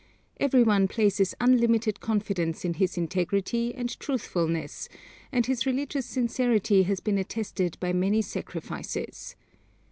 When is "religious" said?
5.67-6.07